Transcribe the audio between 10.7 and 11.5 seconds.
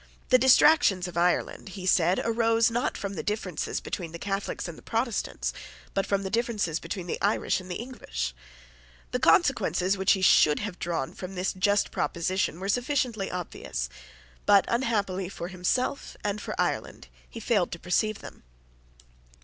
drawn from